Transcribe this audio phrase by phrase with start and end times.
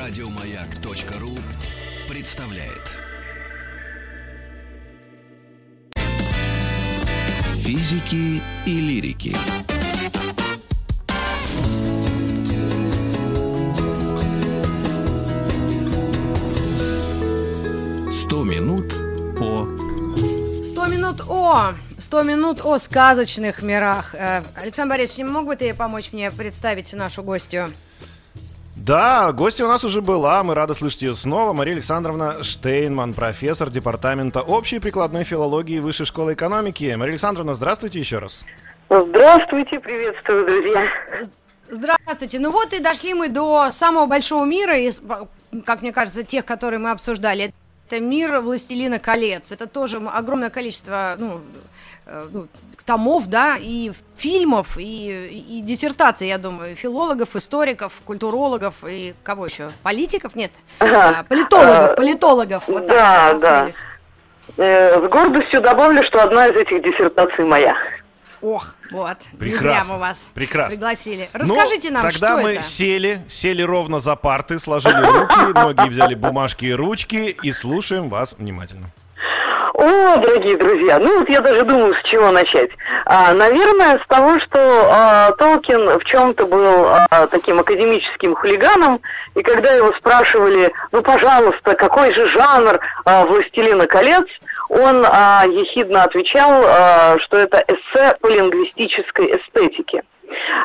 [0.00, 1.36] Радиомаяк.ру
[2.08, 2.94] представляет.
[7.58, 9.36] Физики и лирики.
[18.10, 18.94] Сто минут
[19.36, 19.68] по
[20.64, 24.14] 100 минут о 100 минут о сказочных мирах.
[24.14, 27.70] Э, Александр Борисович, не мог бы ты помочь мне представить нашу гостью?
[28.90, 31.52] Да, гостья у нас уже была, мы рады слышать ее снова.
[31.52, 36.92] Мария Александровна Штейнман, профессор Департамента общей прикладной филологии Высшей школы экономики.
[36.96, 38.44] Мария Александровна, здравствуйте еще раз.
[38.88, 40.88] Здравствуйте, приветствую, друзья.
[41.68, 42.40] Здравствуйте.
[42.40, 45.00] Ну вот и дошли мы до самого большого мира, из,
[45.64, 47.54] как мне кажется, тех, которые мы обсуждали.
[47.86, 49.52] Это мир «Властелина колец».
[49.52, 51.40] Это тоже огромное количество ну,
[52.06, 52.48] э, ну,
[52.90, 59.70] томов, да, и фильмов, и, и диссертаций, я думаю, филологов, историков, культурологов и кого еще?
[59.84, 60.34] Политиков?
[60.34, 61.18] Нет, Ага.
[61.20, 62.62] А, политологов, А, политологов.
[62.66, 63.68] Вот да, да.
[64.56, 67.76] Э, С гордостью добавлю, что одна из этих диссертаций моя.
[68.42, 70.70] Ох, вот, не зря Прекрасно, мы вас прекрасно.
[70.70, 71.28] пригласили.
[71.32, 72.62] Ну, Расскажите нам, тогда что мы это?
[72.64, 78.34] сели, сели ровно за парты, сложили руки, многие взяли бумажки и ручки и слушаем вас
[78.36, 78.86] внимательно.
[79.80, 82.70] О, дорогие друзья, ну вот я даже думаю, с чего начать.
[83.06, 89.00] А, наверное, с того, что а, Толкин в чем-то был а, таким академическим хулиганом,
[89.34, 94.26] и когда его спрашивали, ну, пожалуйста, какой же жанр а, «Властелина колец»,
[94.68, 100.02] он а, ехидно отвечал, а, что это эссе по лингвистической эстетике.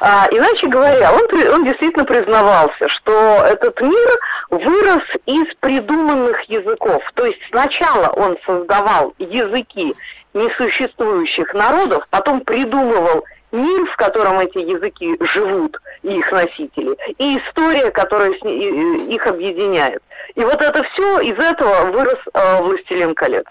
[0.02, 3.12] А, иначе говоря, он, он действительно признавался, что
[3.46, 7.04] этот мир вырос из придуманных языков.
[7.16, 9.96] То есть сначала он создавал языки
[10.34, 17.90] несуществующих народов, потом придумывал мир, в котором эти языки живут, и их носители, и история,
[17.90, 20.04] которая их объединяет.
[20.36, 23.46] И вот это все, из этого вырос э, «Властелин колец».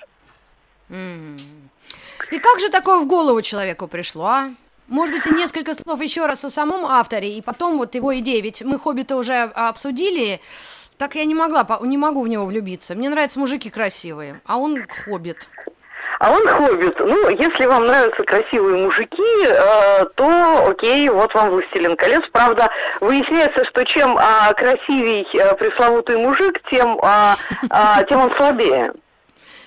[0.91, 1.39] М.
[2.31, 4.51] И как же такое в голову человеку пришло, а?
[4.89, 8.41] Может быть, несколько слов еще раз о самом авторе, и потом вот его идеи.
[8.41, 10.41] Ведь мы «Хоббита» уже обсудили,
[10.99, 12.95] так я не могла, не могу в него влюбиться.
[12.95, 15.49] Мне нравятся мужики красивые, а он «Хоббит».
[16.21, 16.99] А он хоббит.
[17.01, 22.23] Ну, если вам нравятся красивые мужики, э, то окей, вот вам «Властелин колец».
[22.33, 22.71] Правда,
[23.01, 27.37] выясняется, что чем а, красивей э, пресловутый мужик, тем, а,
[27.69, 28.93] а, тем он слабее.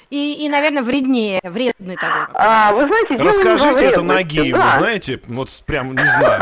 [0.10, 2.28] И, и, наверное, вреднее, вредный такой.
[2.34, 4.76] А, вы знаете, Расскажите это вы да.
[4.78, 6.42] знаете, вот прям не знаю.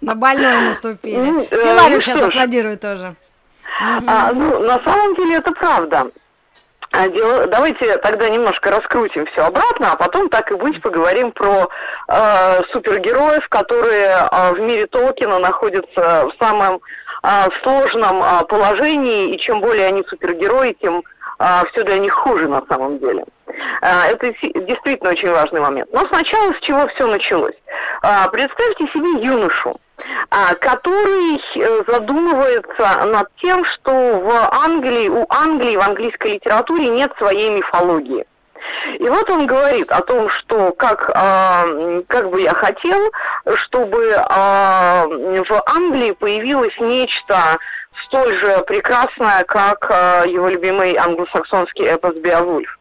[0.00, 1.16] На больное наступили.
[1.16, 3.14] Ну, э, Стилавин ну сейчас аплодирует тоже.
[3.80, 6.10] А, ну, на самом деле это правда.
[6.92, 7.08] А,
[7.46, 11.68] давайте тогда немножко раскрутим все обратно, а потом так и быть поговорим про
[12.08, 16.80] э, супергероев, которые э, в мире Толкина находятся в самом
[17.22, 21.02] э, сложном э, положении, и чем более они супергерои, тем
[21.38, 23.24] все для них хуже на самом деле.
[23.82, 25.88] А, Это действительно очень важный момент.
[25.92, 27.54] Но сначала с чего все началось?
[28.02, 29.76] А, Представьте себе юношу,
[30.30, 37.12] а, который э, задумывается над тем, что в Англии, у Англии в английской литературе нет
[37.18, 38.24] своей мифологии.
[38.98, 43.12] И вот он говорит о том, что как, а, м, как бы я хотел,
[43.56, 47.58] чтобы а, в Англии появилось нечто
[48.04, 52.78] столь же прекрасное, как а, его любимый англосаксонский эпос Беовульф.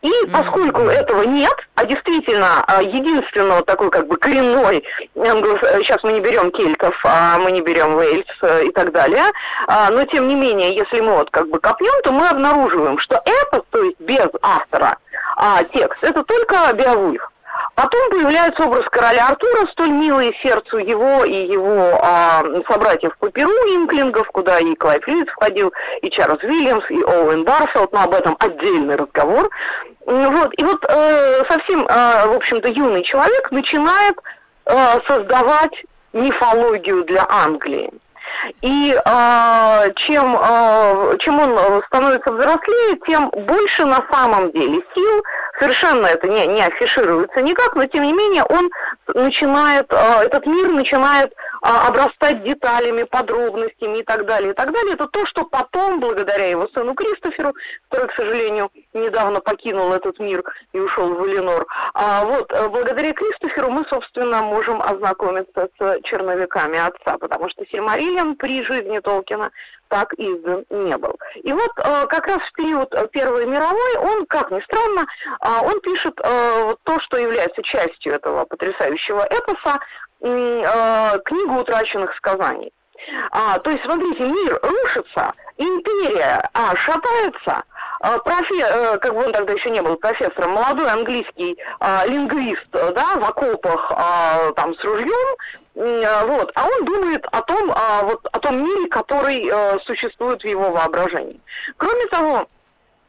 [0.00, 4.84] И поскольку этого нет, а действительно а, единственного такой как бы коренной,
[5.16, 9.24] англо- сейчас мы не берем кельтов, а мы не берем Уэльс э, и так далее,
[9.66, 13.62] но тем не менее, если мы вот как бы копнем, то мы обнаруживаем, что эпос,
[13.70, 14.98] то есть без автора,
[15.36, 17.28] а, текст, это только Беовульф.
[17.76, 23.50] Потом появляется образ короля Артура, столь милый сердцу его и его а, собратьев по перу,
[23.50, 28.34] инклингов, куда и Клайв Льюис входил, и Чарльз Уильямс, и Оуэн Барфилд, но об этом
[28.38, 29.50] отдельный разговор.
[30.06, 30.54] Вот.
[30.56, 34.16] И вот э, совсем, э, в общем-то, юный человек начинает
[34.64, 35.74] э, создавать
[36.14, 37.90] мифологию для Англии.
[38.60, 45.24] И э, чем, э, чем он становится взрослее, тем больше на самом деле сил,
[45.58, 48.70] совершенно это не, не афишируется никак, но тем не менее он
[49.14, 51.32] начинает, э, этот мир начинает
[51.62, 54.94] обрастать деталями, подробностями и так далее, и так далее.
[54.94, 57.54] Это то, что потом, благодаря его сыну Кристоферу,
[57.88, 60.42] который, к сожалению, недавно покинул этот мир
[60.72, 66.78] и ушел в Эленор, а вот э, благодаря Кристоферу мы, собственно, можем ознакомиться с черновиками
[66.78, 69.50] отца, потому что Сильмариллион при жизни Толкина
[69.88, 71.18] так издан не был.
[71.42, 75.06] И вот э, как раз в период Первой мировой он, как ни странно,
[75.40, 79.80] э, он пишет э, то, что является частью этого потрясающего эпоса,
[80.20, 82.72] э, книгу утраченных сказаний.
[83.30, 87.62] А, то есть, смотрите, мир рушится, империя а, шатается,
[88.00, 92.66] а, профе, э, как бы он тогда еще не был профессором, молодой английский а, лингвист,
[92.72, 95.36] да, в окопах а, там с ружьем,
[95.74, 100.46] вот, а он думает о том, а, вот, о том мире, который а, существует в
[100.46, 101.40] его воображении.
[101.76, 102.46] Кроме того,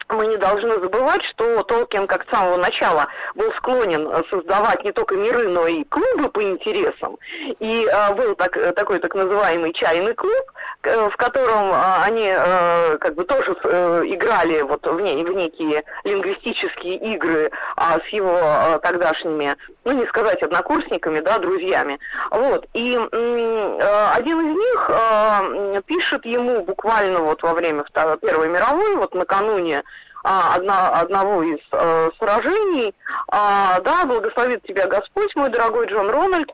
[0.10, 4.92] мы не должны забывать, что Толкин как с самого начала был склонен э, создавать не
[4.92, 7.18] только миры, но и клубы по интересам.
[7.60, 10.52] И э, был так, э, такой так называемый чайный клуб,
[10.84, 15.34] э, в котором э, они э, как бы тоже э, играли вот в, не, в
[15.34, 22.00] некие лингвистические игры э, с его э, тогдашними, ну не сказать однокурсниками, да, друзьями.
[22.32, 22.66] Вот.
[22.74, 27.84] И э, один из них э, пишет ему буквально вот во время
[28.22, 29.84] Первой мировой, вот накануне
[30.28, 32.94] а, одна, одного из э, сражений.
[33.30, 36.52] А, да, благословит тебя Господь, мой дорогой Джон Рональд,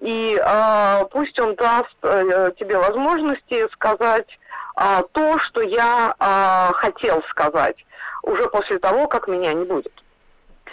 [0.00, 4.28] и а, пусть он даст а, тебе возможности сказать
[4.76, 7.82] а, то, что я а, хотел сказать,
[8.22, 9.92] уже после того, как меня не будет.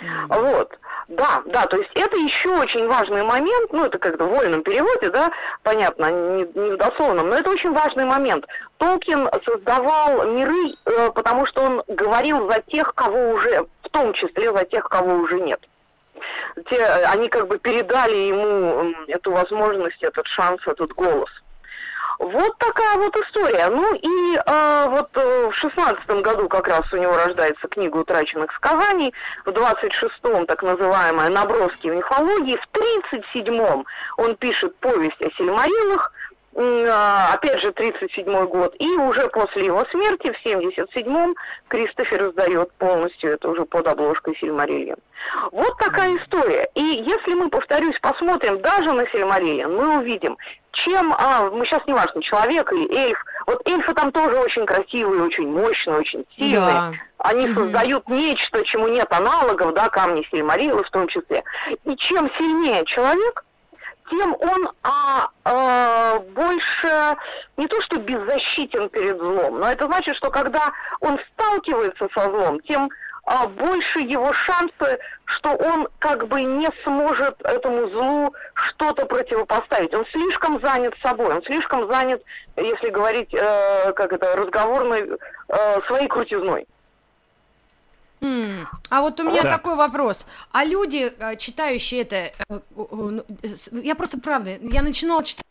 [0.02, 0.42] Mm-hmm.
[0.42, 0.78] Вот.
[1.12, 5.10] Да, да, то есть это еще очень важный момент, ну это как-то в вольном переводе,
[5.10, 5.30] да,
[5.62, 8.46] понятно, не, не в дословном, но это очень важный момент.
[8.78, 14.54] Толкин создавал миры, э, потому что он говорил за тех, кого уже, в том числе
[14.54, 15.60] за тех, кого уже нет.
[16.70, 21.30] Те, они как бы передали ему эту возможность, этот шанс, этот голос.
[22.22, 23.68] Вот такая вот история.
[23.70, 28.54] Ну и э, вот э, в шестнадцатом году как раз у него рождается книга утраченных
[28.54, 29.12] сказаний,
[29.44, 33.88] в двадцать шестом так называемая «Наброски мифологии», в тридцать седьмом
[34.18, 36.14] он пишет повесть о Сильмарилах,
[36.54, 41.36] опять же, 37 год, и уже после его смерти, в 77-м,
[41.70, 44.98] Кристофер издает полностью, это уже под обложкой Сильмариллиан.
[45.52, 46.68] Вот такая история.
[46.76, 50.38] И если мы, повторюсь, посмотрим даже на Сильмариллиан, мы увидим,
[50.72, 55.24] чем, а, мы сейчас не важно, человек или эльф, вот эльфы там тоже очень красивые,
[55.24, 56.60] очень мощные, очень сильные.
[56.60, 56.92] Да.
[57.20, 57.62] Они угу.
[57.62, 61.44] создают нечто, чему нет аналогов, да, камни Сильмариллы в том числе.
[61.86, 63.44] И чем сильнее человек,
[64.12, 67.18] тем он а, а, больше
[67.58, 72.60] не то что беззащитен перед злом, но это значит, что когда он сталкивается со злом,
[72.62, 72.90] тем
[73.26, 79.94] а, больше его шансы, что он как бы не сможет этому злу что-то противопоставить.
[79.94, 82.22] Он слишком занят собой, он слишком занят,
[82.58, 85.18] если говорить, э, как это, разговорной,
[85.48, 86.68] э, своей крутизной.
[88.22, 89.52] А вот у меня да.
[89.52, 90.28] такой вопрос.
[90.52, 93.24] А люди, э, читающие это, э, ну,
[93.72, 95.44] я просто правда, я начинала читать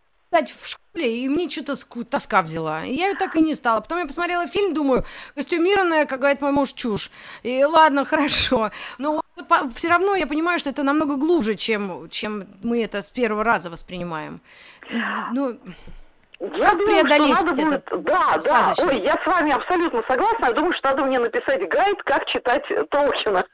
[0.50, 2.84] в школе, и мне что-то тоска взяла.
[2.84, 3.80] И я ее так и не стала.
[3.80, 7.10] Потом я посмотрела фильм, думаю, костюмированная, как говорит мой муж, чушь.
[7.42, 8.70] И ладно, хорошо.
[8.98, 9.24] Но
[9.74, 13.70] все равно я понимаю, что это намного глубже, чем, чем мы это с первого раза
[13.70, 14.40] воспринимаем.
[15.32, 15.58] Ну...
[16.40, 18.04] Я как думаю, преодолеть что надо этот будет...
[18.04, 18.74] Да, да.
[18.78, 20.46] Ой, я с вами абсолютно согласна.
[20.46, 23.44] Я думаю, что надо мне написать гайд, как читать Толкина.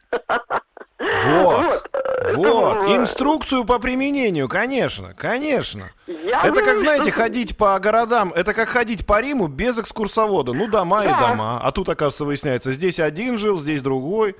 [0.98, 1.90] Вот, вот,
[2.36, 2.76] вот.
[2.76, 2.96] Это...
[2.96, 5.90] инструкцию по применению, конечно, конечно.
[6.06, 7.20] Я это как, знаете, что...
[7.20, 10.52] ходить по городам, это как ходить по Риму без экскурсовода.
[10.52, 11.10] Ну, дома да.
[11.10, 11.60] и дома.
[11.60, 14.36] А тут, оказывается, выясняется, здесь один жил, здесь другой.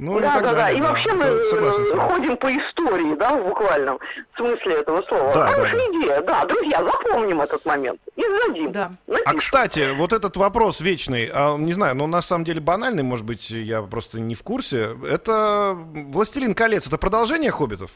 [0.00, 0.70] Ну, да, да, да.
[0.70, 3.98] И да, вообще мы согласен ходим по истории, да, в буквальном
[4.34, 5.34] смысле этого слова.
[5.34, 6.44] Да, Хорошая да, идея, да.
[6.46, 8.72] Друзья, запомним этот момент и сдадим.
[8.72, 8.92] Да.
[9.26, 13.26] А, кстати, вот этот вопрос вечный, а, не знаю, но на самом деле банальный, может
[13.26, 14.96] быть, я просто не в курсе.
[15.06, 17.90] Это «Властелин колец», это продолжение «Хоббитов»?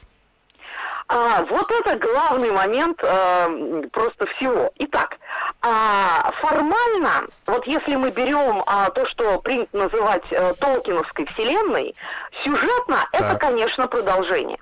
[1.09, 4.71] А, вот это главный момент э, просто всего.
[4.77, 5.17] Итак,
[5.67, 11.95] а, формально, вот если мы берем а, то, что принято называть а, Толкиновской вселенной,
[12.45, 13.23] сюжетно так.
[13.23, 14.59] это, конечно, продолжение.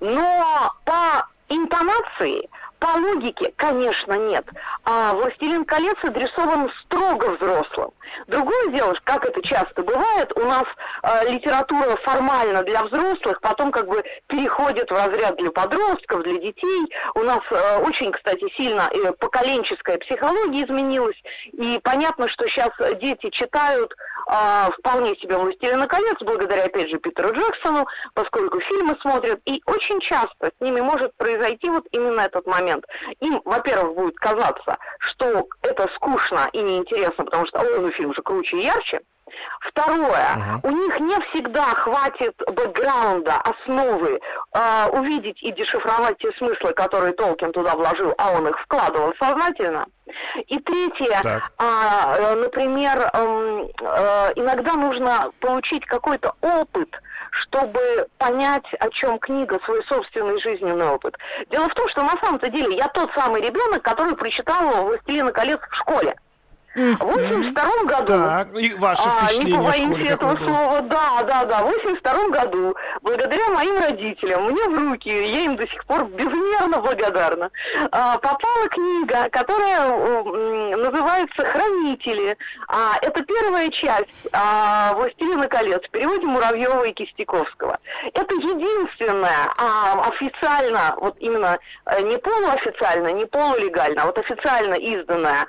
[0.00, 2.50] Но по интонации
[2.84, 4.44] по логике, конечно, нет.
[4.84, 7.92] А «Властелин колец» адресован строго взрослым.
[8.26, 10.64] Другое дело, как это часто бывает, у нас
[11.02, 16.94] э, литература формально для взрослых, потом как бы переходит в разряд для подростков, для детей.
[17.14, 21.16] У нас э, очень, кстати, сильно э, поколенческая психология изменилась,
[21.52, 23.94] и понятно, что сейчас дети читают
[24.30, 30.00] э, вполне себе «Властелина колец», благодаря, опять же, Питеру Джексону, поскольку фильмы смотрят, и очень
[30.00, 32.84] часто с ними может произойти вот именно этот момент момент.
[33.20, 38.22] Им, во-первых, будет казаться, что это скучно и неинтересно, потому что, ой, ну фильм же
[38.22, 39.00] круче и ярче.
[39.60, 40.60] Второе, uh-huh.
[40.62, 44.20] у них не всегда хватит бэкграунда, основы
[44.54, 49.86] э, увидеть и дешифровать те смыслы, которые Толкин туда вложил, а он их вкладывал сознательно.
[50.46, 56.90] И третье, э, например, э, э, иногда нужно получить какой-то опыт,
[57.42, 61.16] чтобы понять, о чем книга, свой собственный жизненный опыт.
[61.50, 65.60] Дело в том, что на самом-то деле я тот самый ребенок, который прочитал «Властелина колец»
[65.70, 66.14] в школе.
[66.74, 68.06] В 82 году...
[68.06, 72.28] Так, и ваше впечатление а, не школе этого какое слова, да, да, да, в 82
[72.30, 77.50] году, благодаря моим родителям, мне в руки, я им до сих пор безмерно благодарна,
[77.92, 79.92] а, попала книга, которая
[80.76, 82.36] называется «Хранители».
[82.68, 87.78] А, это первая часть а, «Властелина колец» в переводе Муравьева и Кистяковского.
[88.14, 89.52] Это единственная
[90.08, 95.46] официально, вот именно э, не полуофициально, не полулегально, а вот официально изданная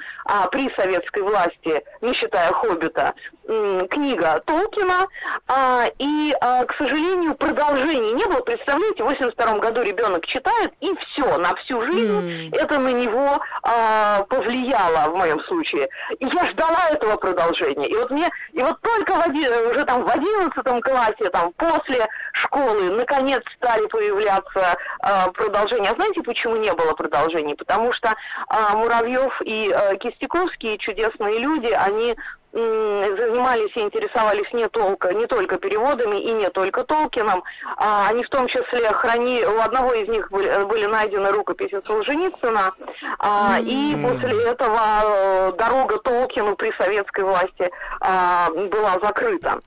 [0.51, 3.13] при советской советской власти, не считая «Хоббита»,
[3.45, 5.07] книга Толкина,
[5.47, 8.41] а, и, а, к сожалению, продолжений не было.
[8.41, 12.57] Представляете, в 82 году ребенок читает, и все, на всю жизнь mm.
[12.57, 15.89] это на него а, повлияло, в моем случае.
[16.19, 17.87] И я ждала этого продолжения.
[17.87, 22.07] И вот мне, и вот только в один, уже там в 11 классе, там, после
[22.33, 25.89] школы, наконец стали появляться а, продолжения.
[25.89, 27.55] А знаете, почему не было продолжений?
[27.55, 28.13] Потому что
[28.47, 32.15] а, Муравьев и а, Кистяковский, чудесные люди, они
[32.55, 37.43] занимались и интересовались не только, не только переводами и не только Толкином.
[37.77, 39.43] А они в том числе храни...
[39.45, 42.73] У одного из них были, были найдены рукописи Солженицына.
[43.19, 47.69] А, и после этого э, дорога Толкину при советской власти
[47.99, 49.59] а, была закрыта.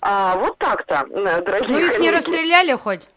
[0.00, 2.02] А, вот так-то, дорогие Ну их коллеги.
[2.02, 3.08] не расстреляли хоть?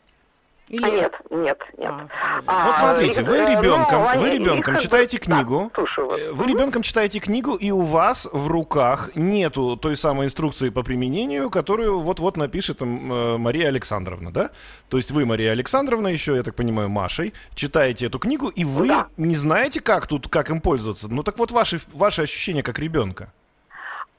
[0.70, 0.84] Или...
[0.84, 1.94] А нет, нет, нет.
[2.22, 4.82] А, а, вот смотрите, вы ребенком, ну, вы ребенком их...
[4.82, 5.84] читаете книгу, да,
[6.18, 10.84] э, вы ребенком читаете книгу, и у вас в руках нету той самой инструкции по
[10.84, 14.50] применению, которую вот-вот напишет э, Мария Александровна, да?
[14.90, 18.90] То есть вы, Мария Александровна, еще, я так понимаю, Машей, читаете эту книгу, и вы
[18.90, 19.08] да.
[19.16, 21.08] не знаете, как тут, как им пользоваться.
[21.10, 23.32] Ну так вот ваши, ваши ощущения как ребенка.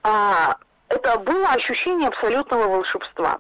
[0.03, 0.57] А,
[0.89, 3.39] это было ощущение абсолютного волшебства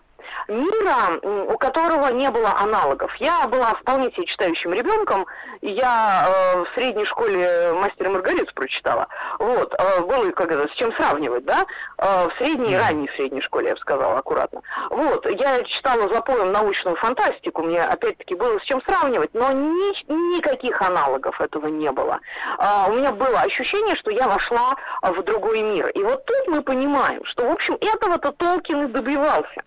[0.49, 3.15] мира, у которого не было аналогов.
[3.17, 5.27] Я была вполне себе читающим ребенком,
[5.61, 9.09] я э, в средней школе мастера Маргарицу прочитала.
[9.39, 11.67] Вот, э, было как это, с чем сравнивать, да?
[11.99, 14.63] Э, в средней, ранней средней школе, я бы сказала аккуратно.
[14.91, 20.37] Вот, я читала за поем научную фантастику, мне опять-таки было с чем сравнивать, но ни,
[20.37, 22.21] никаких аналогов этого не было.
[22.59, 25.89] Э, у меня было ощущение, что я вошла в другой мир.
[25.89, 29.63] И вот тут мы понимаем, что, в общем, этого-то Толкин и добивался.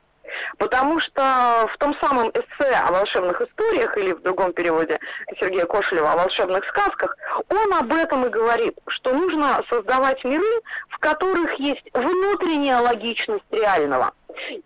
[0.57, 4.99] Потому что в том самом эссе о волшебных историях, или в другом переводе
[5.39, 7.15] Сергея Кошелева о волшебных сказках,
[7.49, 14.13] он об этом и говорит, что нужно создавать миры, в которых есть внутренняя логичность реального.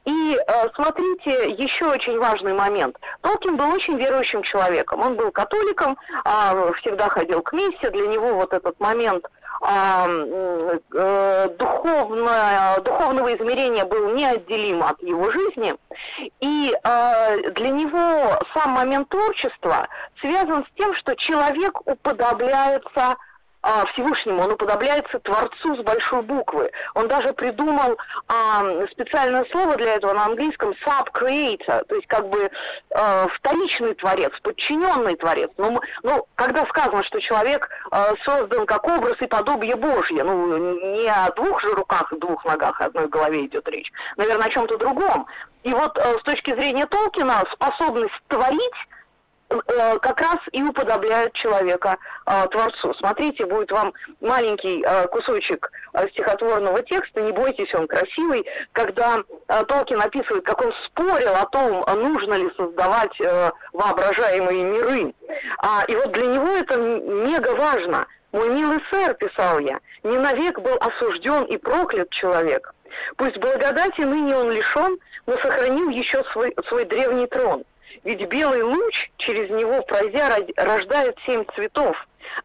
[0.06, 2.98] И э, смотрите, еще очень важный момент.
[3.22, 5.02] Толкин был очень верующим человеком.
[5.02, 7.90] Он был католиком, э, всегда ходил к мессе.
[7.90, 9.26] Для него вот этот момент
[11.58, 15.76] духовное, духовного измерения был неотделим от его жизни.
[16.40, 19.88] И э, для него сам момент творчества
[20.20, 23.16] связан с тем, что человек уподобляется
[23.66, 26.70] а, Всевышнему, он уподобляется Творцу с большой буквы.
[26.94, 32.52] Он даже придумал а, специальное слово для этого на английском sub-creator, то есть как бы
[32.94, 35.50] а, вторичный творец, подчиненный творец.
[35.58, 40.58] Но, ну, ну, когда сказано, что человек а, создан как образ и подобие Божье, ну,
[40.98, 44.78] не о двух же руках и двух ногах, одной голове идет речь, наверное, о чем-то
[44.78, 45.26] другом.
[45.64, 48.76] И вот а, с точки зрения Толкина способность творить
[49.48, 52.94] как раз и уподобляют человека э, Творцу.
[52.96, 59.64] Смотрите, будет вам маленький э, кусочек э, стихотворного текста, не бойтесь, он красивый, когда э,
[59.66, 65.14] Толкин описывает, как он спорил о том, нужно ли создавать э, воображаемые миры.
[65.60, 68.08] А, и вот для него это мега важно.
[68.32, 72.74] «Мой милый сэр»,— писал я,— «не навек был осужден и проклят человек.
[73.16, 77.64] Пусть благодати ныне он лишен, но сохранил еще свой, свой древний трон».
[78.06, 81.98] Ведь белый луч, через него пройдя, рождает семь цветов.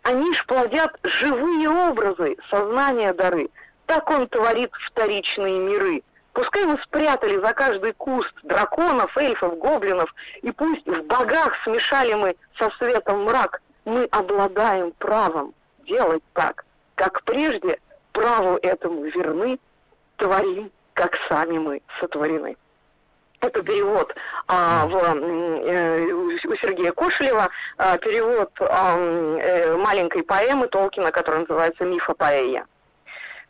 [0.02, 3.50] Они ж плодят живые образы, сознания дары.
[3.85, 6.02] Так он творит вторичные миры.
[6.33, 12.37] Пускай вы спрятали за каждый куст драконов, эльфов, гоблинов, и пусть в богах смешали мы
[12.59, 15.52] со светом мрак, мы обладаем правом
[15.87, 16.64] делать так,
[16.95, 17.79] как прежде
[18.12, 19.59] праву этому верны,
[20.17, 22.57] творим, как сами мы сотворены.
[23.40, 24.14] Это перевод
[24.49, 31.85] а, в, э, у Сергея Кошелева, а, перевод а, э, маленькой поэмы Толкина, которая называется
[31.85, 32.66] «Мифопоэя».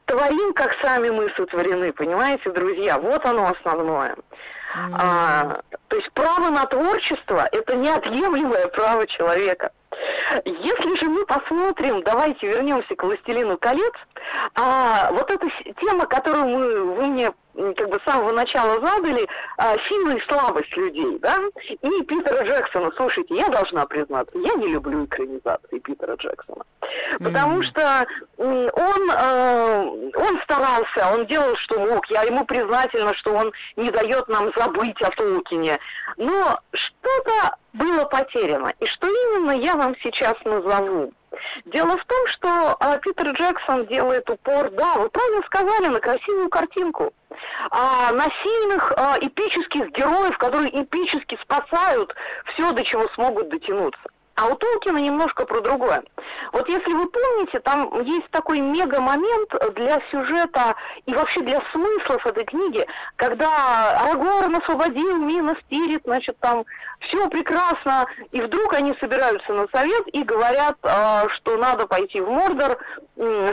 [0.04, 2.99] Творим, как сами мы сотворены, понимаете, друзья?
[2.99, 4.12] Вот оно основное.
[4.12, 4.94] Mm-hmm.
[4.97, 9.73] А, то есть право на творчество– это неотъемлемое право человека.
[10.44, 13.94] Если же мы посмотрим, давайте вернемся к «Властелину колец»,
[14.54, 15.49] а, вот эта
[15.80, 19.26] тема, которую мы, вы мне как бы с самого начала задали,
[19.57, 21.38] а, сила и слабость людей, да,
[21.69, 26.64] и Питера Джексона, слушайте, я должна признаться, я не люблю экранизации Питера Джексона,
[27.19, 27.64] потому mm-hmm.
[27.64, 28.07] что
[28.38, 34.28] он, э, он старался, он делал, что мог, я ему признательна, что он не дает
[34.28, 35.78] нам забыть о Толкине,
[36.16, 41.12] но что-то было потеряно, и что именно я вам сейчас назову.
[41.66, 46.49] Дело в том, что а, Питер Джексон делает упор, да, вы правильно сказали, на красивую
[46.49, 47.12] картинку.
[47.70, 52.14] А, на сильных а, эпических героев, которые эпически спасают
[52.52, 54.02] все, до чего смогут дотянуться.
[54.40, 56.02] А у Толкина немножко про другое.
[56.52, 62.46] Вот если вы помните, там есть такой мега-момент для сюжета и вообще для смыслов этой
[62.46, 66.64] книги, когда Арагорн освободил Мина Стирит, значит, там
[67.00, 72.28] все прекрасно, и вдруг они собираются на совет и говорят, э, что надо пойти в
[72.28, 72.78] Мордор,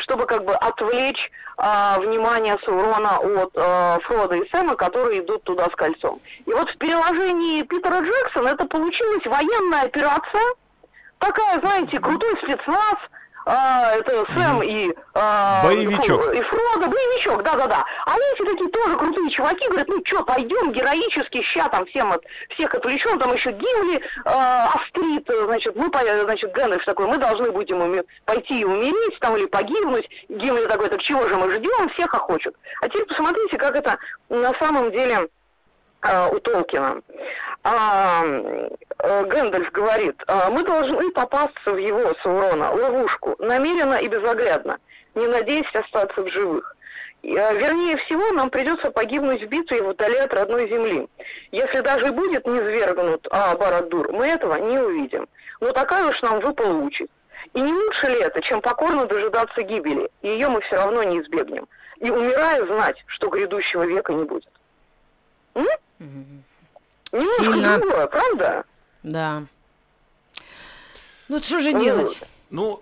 [0.01, 5.66] чтобы как бы отвлечь э, внимание Саурона от э, Фрода и Сэма, которые идут туда
[5.66, 6.22] с кольцом.
[6.46, 10.44] И вот в переложении Питера Джексона это получилась военная операция,
[11.20, 12.96] такая, знаете, крутой спецназ,
[13.48, 14.94] а, это Сэм и...
[15.13, 16.34] А, боевичок.
[16.34, 17.86] И Фродо, боевичок, да-да-да.
[18.06, 22.24] А эти такие тоже крутые чуваки, говорят, ну что, пойдем героически, ща там всем от,
[22.50, 25.89] всех отвлечем, там еще Гимли а, острит, значит, мы,
[26.25, 30.10] значит, Гэндальф такой, мы должны будем уме- пойти и умереть там или погибнуть.
[30.27, 32.54] Гимли такой, так чего же мы ждем, всех охочет.
[32.82, 33.98] А теперь посмотрите, как это
[34.30, 35.30] на самом деле
[36.01, 37.01] а, у Толкина.
[37.63, 38.24] А,
[39.00, 44.77] а, Гэндальф говорит, а, мы должны попасться в его, Саурона, ловушку, намеренно и безоглядно,
[45.16, 46.75] не надеясь остаться в живых.
[47.24, 51.08] А, вернее всего, нам придется погибнуть в битве вдали от родной земли.
[51.51, 55.27] Если даже будет низвергнут а, Барадур, мы этого не увидим.
[55.60, 57.12] Но такая уж нам выпала участь.
[57.54, 60.10] И не лучше ли это, чем покорно дожидаться гибели?
[60.22, 61.68] Ее мы все равно не избегнем.
[61.98, 64.51] И умирая знать, что грядущего века не будет.
[65.56, 65.66] М?
[66.00, 67.24] Угу.
[67.39, 67.77] Сильно.
[67.77, 68.66] Другое, правда?
[69.04, 69.44] Да.
[71.27, 72.20] Ну, что же делать?
[72.50, 72.82] Ну,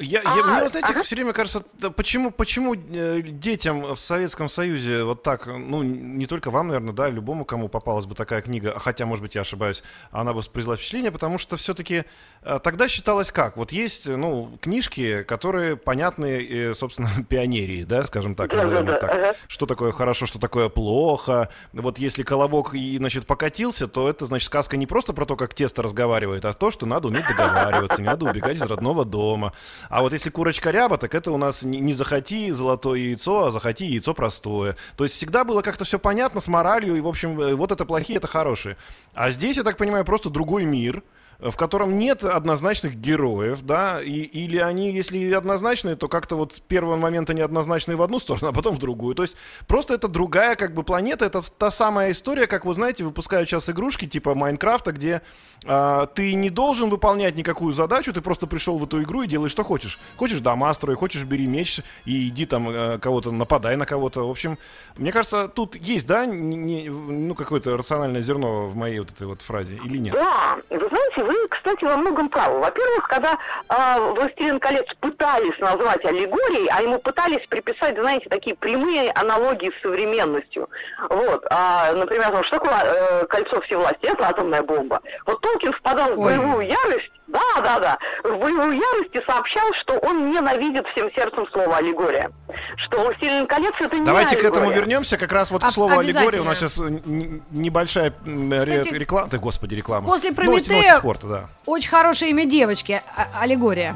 [0.00, 1.02] я, а, я, мне, знаете, ага.
[1.02, 1.60] все время кажется,
[1.96, 7.08] почему, почему э, детям в Советском Союзе вот так, ну, не только вам, наверное, да,
[7.08, 11.10] любому, кому попалась бы такая книга, хотя, может быть, я ошибаюсь, она бы произвела впечатление,
[11.10, 12.04] потому что все-таки
[12.42, 13.56] э, тогда считалось как?
[13.56, 19.10] Вот есть, ну, книжки, которые понятны, э, собственно, пионерии, да, скажем так, назовем да, так.
[19.10, 19.34] Ага.
[19.48, 21.48] Что такое хорошо, что такое плохо.
[21.72, 25.54] Вот если колобок, и, значит, покатился, то это, значит, сказка не просто про то, как
[25.54, 29.52] тесто разговаривает, а то, что надо уметь договариваться, не надо убегать из родного дома.
[29.90, 33.84] А вот если курочка ряба, так это у нас не, захоти золотое яйцо, а захоти
[33.84, 34.76] яйцо простое.
[34.96, 37.84] То есть всегда было как-то все понятно с моралью, и, в общем, э, вот это
[37.84, 38.76] плохие, это хорошие.
[39.14, 41.02] А здесь, я так понимаю, просто другой мир–
[41.40, 46.60] в котором нет однозначных героев, да, и, или они, если однозначные, то как-то вот с
[46.60, 49.14] первого момента неоднозначные в одну сторону, а потом в другую.
[49.14, 53.04] То есть просто это другая как бы планета, это та самая история, как вы знаете,
[53.04, 55.22] выпускают сейчас игрушки типа Майнкрафта, где
[55.66, 59.52] а, ты не должен выполнять никакую задачу, ты просто пришел в эту игру и делаешь,
[59.52, 59.98] что хочешь.
[60.16, 64.26] Хочешь дома строй, хочешь бери меч и иди там а, кого-то, нападай на кого-то.
[64.26, 64.58] В общем,
[64.96, 69.42] мне кажется, тут есть, да, не, ну, какое-то рациональное зерно в моей вот этой вот
[69.42, 70.14] фразе или нет?
[70.14, 72.58] Да, вы знаете, вы, кстати, во многом правы.
[72.58, 73.38] Во-первых, когда
[73.68, 79.82] э, «Властелин колец» пытались назвать аллегорией, а ему пытались приписать, знаете, такие прямые аналогии с
[79.82, 80.68] современностью.
[81.08, 84.12] Вот, а, например, что такое э, кольцо всевластия?
[84.12, 85.00] Это атомная бомба.
[85.26, 89.94] Вот Толкин впадал в боевую ярость, да, да, да, в боевую ярость и сообщал, что
[89.98, 92.30] он ненавидит всем сердцем слово аллегория.
[92.76, 94.52] Что «Властелин колец» это не Давайте аллегория.
[94.52, 96.40] к этому вернемся, как раз вот к слову аллегория.
[96.40, 100.08] У нас сейчас небольшая Кстати, реклама, да, господи, реклама.
[100.08, 101.48] После Прометея спорта, да.
[101.66, 103.94] очень хорошее имя девочки, а аллегория.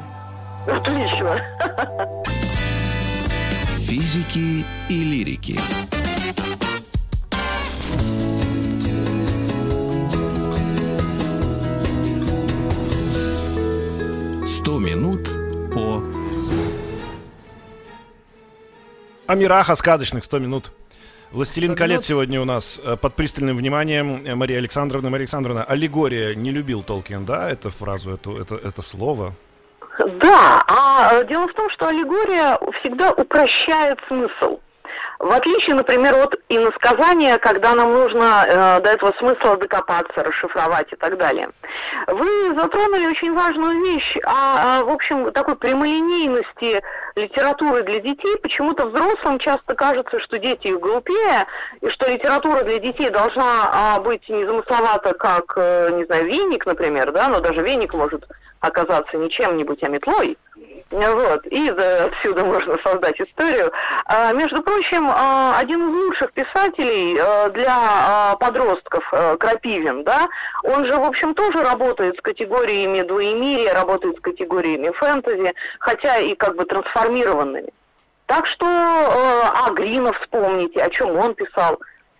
[0.67, 1.41] Отлично.
[3.87, 5.59] Физики и лирики.
[14.65, 15.29] Сто минут
[15.71, 16.01] по...
[19.27, 20.71] О мирах, о сказочных 100 минут.
[21.31, 25.11] «Властелин колец» сегодня у нас э, под пристальным вниманием э, Мария Александровна.
[25.11, 29.35] Мария Александровна, аллегория не любил Толкин, да, эту фразу, эту, это, это слово?
[29.99, 34.57] Да, а э, дело в том, что аллегория всегда упрощает смысл.
[35.19, 40.95] В отличие, например, от иносказания, когда нам нужно э, до этого смысла докопаться, расшифровать и
[40.95, 41.49] так далее.
[42.07, 46.83] Вы затронули очень важную вещь, а в общем, такой прямолинейности
[47.15, 48.35] литературы для детей.
[48.41, 51.47] Почему-то взрослым часто кажется, что дети их глупее,
[51.81, 57.11] и что литература для детей должна а, быть незамысловата, как, э, не знаю, веник, например,
[57.13, 58.27] да, но даже веник может
[58.59, 60.37] оказаться не чем-нибудь, а метлой.
[60.95, 63.69] Вот, и да, отсюда можно создать историю.
[64.05, 70.29] А, между прочим, а, один из лучших писателей а, для а, подростков, а, Крапивин, да,
[70.63, 76.33] он же, в общем, тоже работает с категориями двоемирия, работает с категориями фэнтези, хотя и
[76.35, 77.73] как бы трансформированными.
[78.27, 81.79] Так что, э, а Грина вспомните, о чем он писал,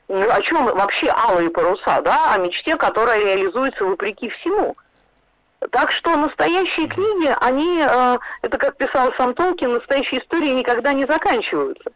[0.09, 4.75] о чем вообще алые паруса, да, о мечте, которая реализуется вопреки всему.
[5.71, 11.05] Так что настоящие книги, они, э, это как писал сам Толкин, настоящие истории никогда не
[11.05, 11.91] заканчиваются.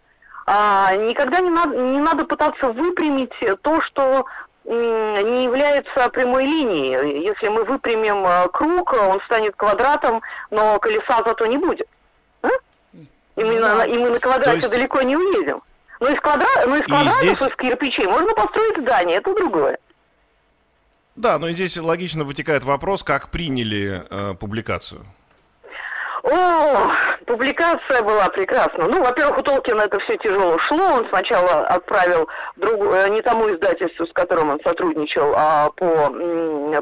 [0.46, 4.26] А, никогда не надо, не надо пытаться выпрямить то, что
[4.66, 7.24] не является прямой линией.
[7.24, 11.88] Если мы выпрямим э, круг, он станет квадратом, но колеса зато не будет.
[13.36, 14.70] И мы, на, и мы на квадрате есть...
[14.70, 15.62] далеко не уедем.
[16.00, 16.48] Но из, квадра...
[16.68, 17.42] но из квадратов, здесь...
[17.42, 19.78] из кирпичей можно построить здание, это другое.
[21.20, 25.06] Да, но здесь логично вытекает вопрос, как приняли э, публикацию.
[26.24, 26.92] О,
[27.26, 28.88] публикация была прекрасна.
[28.88, 30.78] Ну, во-первых, у Толкина это все тяжело шло.
[30.78, 36.10] Он сначала отправил другу, э, не тому издательству, с которым он сотрудничал, а по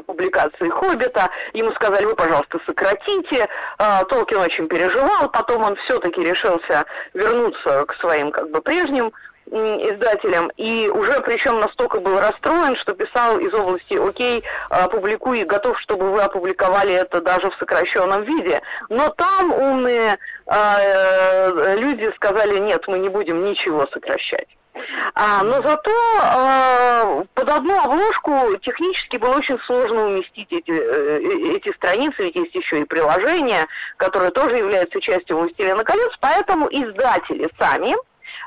[0.06, 1.30] публикации «Хоббита».
[1.54, 3.48] Ему сказали, вы, пожалуйста, сократите.
[3.78, 5.30] А, Толкин очень переживал.
[5.30, 9.12] Потом он все-таки решился вернуться к своим как бы прежним
[9.50, 16.10] издателем, и уже причем настолько был расстроен, что писал из области «Окей, опубликуй, готов, чтобы
[16.10, 18.62] вы опубликовали это даже в сокращенном виде».
[18.88, 24.48] Но там умные э, люди сказали «нет, мы не будем ничего сокращать».
[25.14, 25.90] А, но зато
[26.22, 32.54] а, под одну обложку технически было очень сложно уместить эти, э, эти страницы, ведь есть
[32.54, 37.96] еще и приложение, которое тоже является частью «Властелина колец», поэтому издатели сами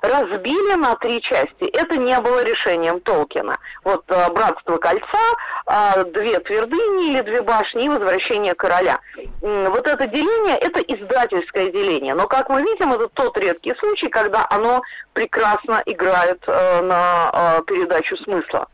[0.01, 1.63] разбили на три части.
[1.63, 3.57] Это не было решением Толкина.
[3.83, 5.05] Вот э, «Братство кольца»,
[5.67, 8.99] э, «Две твердыни» или «Две башни» и «Возвращение короля».
[9.41, 12.13] Вот это деление– это издательское деление.
[12.15, 14.81] Но, как мы видим, это тот редкий случай, когда оно
[15.13, 18.67] прекрасно играет э, на передачу смысла.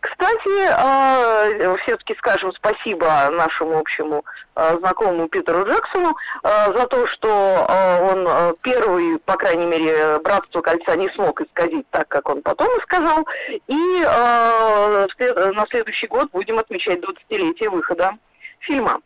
[0.00, 4.24] Кстати, э, все-таки скажем спасибо нашему общему
[4.54, 7.66] э, знакомому Питеру Джексону э, за то, что
[8.02, 12.82] он первый, по крайней мере, «Братство кольца» не смог исказить так, как он потом и
[12.82, 13.26] сказал.
[13.66, 18.12] И на следующий год будем отмечать 20-летие выхода
[18.60, 19.00] фильма.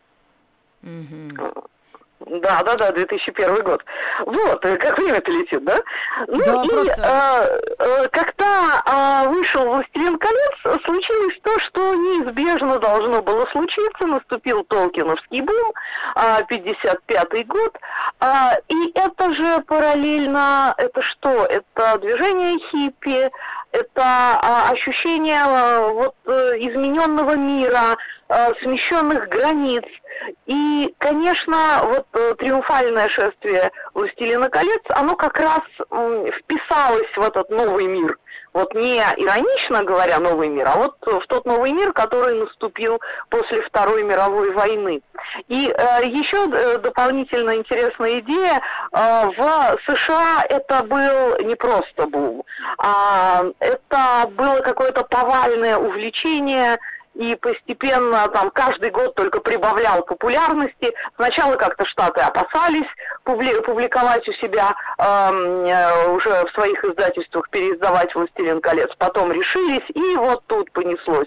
[0.82, 1.68] Mm-hmm.
[2.20, 3.84] Да, да, да, 2001 год.
[4.26, 5.78] Вот, э, как время-то летит, да?
[6.26, 7.60] Ну да, и просто...
[7.78, 8.82] э, когда
[9.24, 14.06] э, вышел «Властелин колец», случилось то, что неизбежно должно было случиться.
[14.06, 15.72] Наступил Толкиновский бум,
[16.16, 17.78] э, 55 год.
[18.20, 18.26] Э,
[18.68, 21.44] и это же параллельно, это что?
[21.44, 23.30] Это движение хиппи,
[23.72, 27.96] это а, ощущение а, вот измененного мира,
[28.28, 29.84] а, смещенных границ.
[30.46, 35.60] И, конечно, вот э, триумфальное шествие «Властелина колец», оно как раз
[36.38, 38.18] вписалось в этот новый мир–
[38.58, 43.62] вот не иронично говоря новый мир, а вот в тот новый мир, который наступил после
[43.62, 45.00] Второй мировой войны.
[45.48, 48.60] И э, еще э, дополнительно интересная идея,
[48.92, 52.42] э, в США это был не просто бум,
[52.78, 56.78] а это было какое-то повальное увлечение
[57.18, 60.94] и постепенно там каждый год только прибавлял популярности.
[61.16, 62.86] Сначала как-то Штаты опасались
[63.24, 70.16] публи- публиковать у себя э, уже в своих издательствах, переиздавать «Властелин колец», потом решились, и
[70.16, 71.26] вот тут понеслось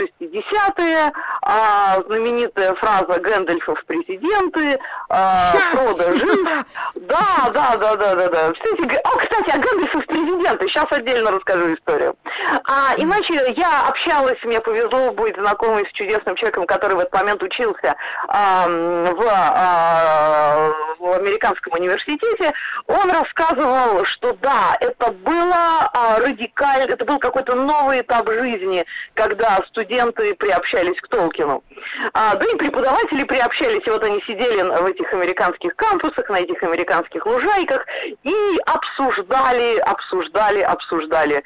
[0.00, 4.78] 60-е, э, знаменитая фраза Гэндальфов президенты,
[5.10, 6.48] э, Фродо жив.
[6.96, 8.52] Да, да, да, да, да, да.
[8.52, 12.16] Кстати, о, кстати, о Гэндальфов президенты, сейчас отдельно расскажу историю.
[12.64, 17.42] А, иначе я общалась, мне повезло быть знакомой с чудесным человеком, который в этот момент
[17.42, 17.96] учился
[18.28, 22.52] э, в, э, в американском университете.
[22.86, 29.58] Он рассказывал, что да, это было э, радикально, это был какой-то новый этап жизни, когда
[29.66, 31.64] студенты приобщались к Толкину.
[32.12, 36.62] А, да и преподаватели приобщались, и вот они сидели в этих американских кампусах, на этих
[36.62, 37.84] американских лужайках
[38.22, 41.42] и обсуждали, обсуждали, обсуждали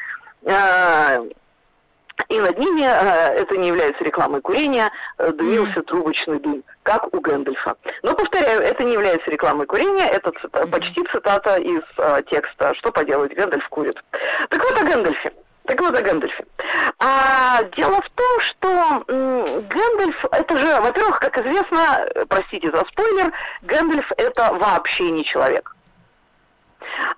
[2.28, 7.20] и над ними, э, это не является рекламой курения, э, дымился трубочный дым, как у
[7.20, 7.76] Гэндальфа.
[8.02, 12.92] Но, повторяю, это не является рекламой курения, это цита, почти цитата из э, текста «Что
[12.92, 14.02] поделать, Гэндальф курит».
[14.48, 15.33] Так вот о Гэндальфе.
[15.64, 16.44] Так вот о Гэндальфе.
[16.98, 18.68] А, дело в том, что
[19.09, 25.76] м, Гэндальф, это же, во-первых, как известно, простите за спойлер, Гэндальф это вообще не человек.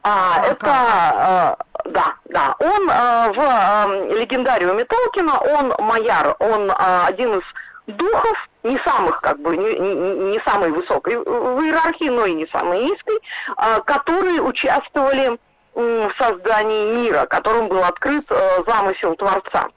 [0.03, 7.07] А, это, а, да, да, он а, в а, легендариуме Толкина, он майар, он а,
[7.07, 7.45] один из
[7.87, 9.95] духов, не самых, как бы, не, не,
[10.33, 13.19] не самой высокой в иерархии, но и не самой низкой,
[13.57, 15.39] а, которые участвовали
[15.75, 19.69] в создании мира, которым был открыт э, замысел Творца.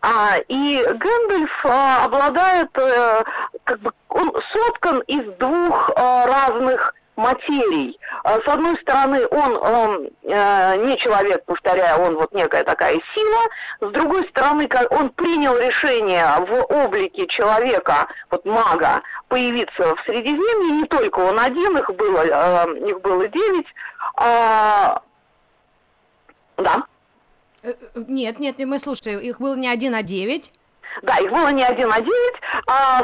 [0.00, 3.24] А, и Гэндальф а, обладает, а,
[3.64, 7.98] как бы, он соткан из двух а, разных материй.
[8.24, 13.42] А, с одной стороны, он, он э, не человек, повторяю, он вот некая такая сила.
[13.80, 20.80] С другой стороны, он принял решение в облике человека, вот мага, появиться в Средиземье.
[20.80, 23.66] Не только он один, их было, э, их было девять.
[24.18, 24.96] Э,
[26.56, 26.84] да.
[27.62, 30.52] Э, нет, нет, мы слушаем, их было не один, а девять.
[31.02, 32.34] Да, их было не один, а девять.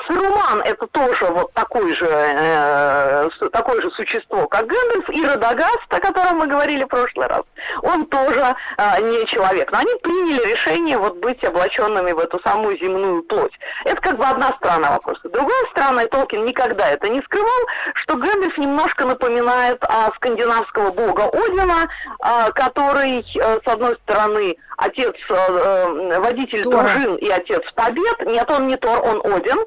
[0.07, 6.01] Саруман это тоже вот такой же, э, такое же существо, как Гэндальф, и Радагаст, о
[6.01, 7.43] котором мы говорили в прошлый раз,
[7.83, 9.73] он тоже э, не человек.
[9.73, 13.53] Но они приняли решение вот быть облаченными в эту самую земную плоть.
[13.85, 15.29] Это как бы одна сторона вопроса.
[15.29, 21.29] Другая сторона, и Толкин никогда это не скрывал, что Гэндальф немножко напоминает а, скандинавского бога
[21.33, 21.89] Одина,
[22.21, 26.83] а, который, а, с одной стороны, отец, э, водитель Тора.
[26.83, 28.27] дружин и отец побед.
[28.27, 29.59] Нет, он не Тор, он Один.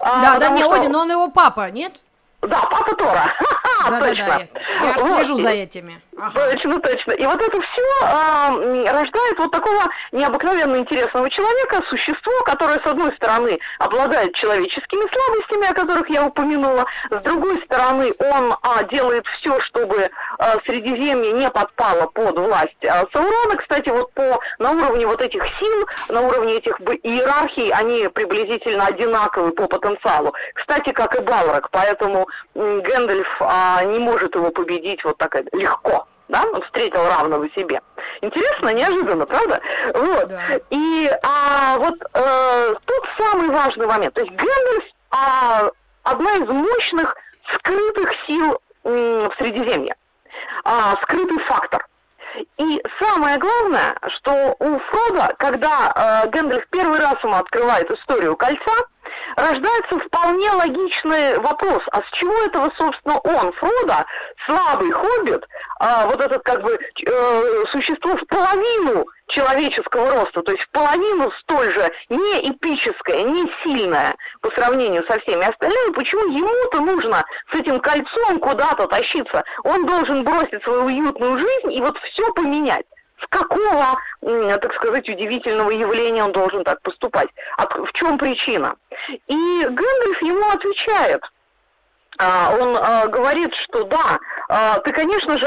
[0.00, 0.72] А, да, да, не что...
[0.72, 1.92] Один, он его папа, нет?
[2.42, 3.34] Да, папа Тора.
[3.84, 4.14] Да, да, да.
[4.14, 4.46] Я,
[4.86, 5.16] я вот.
[5.18, 6.00] слежу за этими.
[6.24, 6.50] Ага.
[6.50, 7.12] Точно, точно.
[7.12, 13.12] И вот это все э, рождает вот такого необыкновенно интересного человека, существо, которое, с одной
[13.16, 19.60] стороны, обладает человеческими слабостями, о которых я упомянула, с другой стороны, он э, делает все,
[19.60, 20.10] чтобы э,
[20.64, 23.56] Средиземье не подпало под власть э, Саурона.
[23.58, 29.52] Кстати, вот по, на уровне вот этих сил, на уровне этих иерархий, они приблизительно одинаковы
[29.52, 30.32] по потенциалу.
[30.54, 36.06] Кстати, как и Балрак, поэтому э, Гэндальф э, не может его победить вот так легко
[36.28, 37.80] да, он встретил равного себе.
[38.20, 39.60] Интересно, неожиданно, правда?
[39.94, 40.28] Вот.
[40.28, 40.42] Да.
[40.70, 44.14] И а, вот э, тут самый важный момент.
[44.14, 45.70] То есть Гэндальф а,
[46.02, 47.14] одна из мощных
[47.54, 49.94] скрытых сил м, в Средиземье.
[50.64, 51.86] А, скрытый фактор.
[52.56, 58.72] И самое главное, что у Фрода, когда э, Гэндальф первый раз ему открывает историю кольца,
[59.36, 64.04] рождается вполне логичный вопрос, а с чего этого, собственно, он, Фродо,
[64.46, 65.44] слабый хоббит,
[65.80, 71.30] а, вот этот как бы э, существо в половину человеческого роста, то есть в половину
[71.40, 77.58] столь же не эпическое, не сильное по сравнению со всеми остальными, почему ему-то нужно с
[77.58, 79.42] этим кольцом куда-то тащиться?
[79.64, 82.86] Он должен бросить свою уютную жизнь и вот все поменять.
[83.24, 87.28] С какого, так сказать, удивительного явления он должен так поступать?
[87.58, 88.76] в чем причина?
[89.26, 91.22] И Гэндальф ему отвечает,
[92.18, 95.46] а, он а, говорит, что да, а, ты, конечно же,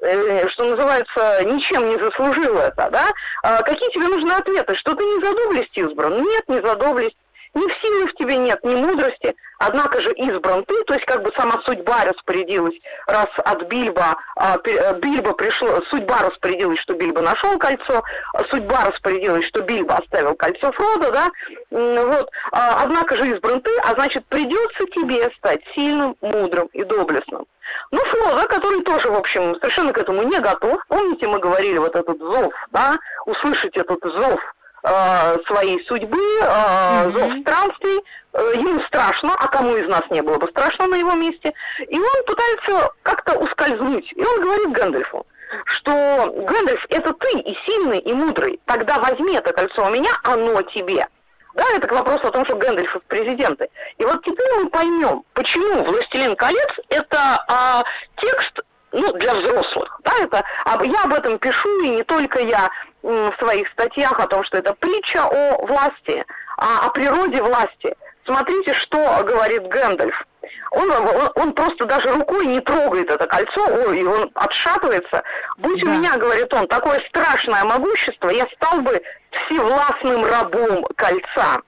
[0.00, 3.62] э, что называется, ничем не заслужил это, да?
[3.62, 4.74] Какие тебе нужны ответы?
[4.74, 6.22] Что ты не за доблесть избран?
[6.22, 7.16] Нет, не за доблесть.
[7.54, 11.22] Ни в силе в тебе нет, ни мудрости, однако же избран ты, то есть как
[11.22, 12.74] бы сама судьба распорядилась,
[13.06, 19.44] раз от Бильба, э, Бильба пришло, судьба распорядилась, что Бильба нашел кольцо, а судьба распорядилась,
[19.46, 21.30] что Бильба оставил кольцо Фрода, да,
[21.70, 27.46] вот, а, однако же избран ты, а значит придется тебе стать сильным, мудрым и доблестным.
[27.92, 30.84] Ну, Фроза, который тоже, в общем, совершенно к этому не готов.
[30.88, 34.40] Помните, мы говорили вот этот зов, да, услышать этот зов
[34.84, 37.10] э, своей судьбы, э, mm-hmm.
[37.10, 41.12] зов странствий, э, ему страшно, а кому из нас не было бы страшно на его
[41.14, 41.52] месте,
[41.88, 45.26] и он пытается как-то ускользнуть, и он говорит Гэндальфу,
[45.64, 45.90] что
[46.36, 51.06] Гэндальф, это ты и сильный, и мудрый, тогда возьми это кольцо у меня, оно тебе.
[51.54, 53.68] Да, это к вопросу о том, что Гэндальфа в президенты.
[53.98, 57.84] И вот теперь мы поймем, почему «Властелин колец»— это а,
[58.16, 58.60] текст
[58.94, 60.00] ну, для взрослых.
[60.04, 60.44] Да, это,
[60.84, 62.70] я об этом пишу, и не только я
[63.02, 66.24] в своих статьях о том, что это притча о власти,
[66.56, 67.94] о, о природе власти.
[68.24, 70.24] Смотрите, что говорит Гэндальф.
[70.70, 75.22] Он, он, он просто даже рукой не трогает это кольцо, ой, и он отшатывается.
[75.58, 75.90] Будь да.
[75.90, 81.60] у меня, говорит он, такое страшное могущество, я стал бы всевластным рабом кольца.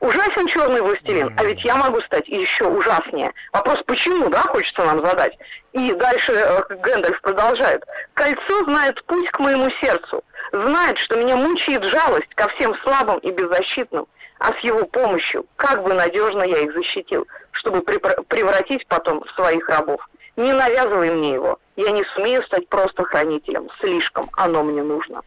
[0.00, 3.32] Ужасен черный властелин, а ведь я могу стать еще ужаснее.
[3.52, 5.36] Вопрос, почему, да, хочется нам задать.
[5.72, 7.84] И дальше э, Гэндальф продолжает.
[8.14, 13.32] Кольцо знает путь к моему сердцу, знает, что меня мучает жалость ко всем слабым и
[13.32, 14.06] беззащитным,
[14.38, 19.68] а с его помощью, как бы надежно я их защитил, чтобы превратить потом в своих
[19.68, 20.08] рабов.
[20.36, 25.22] Не навязывай мне его, я не сумею стать просто хранителем, слишком оно мне нужно.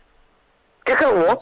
[0.83, 1.41] Каково?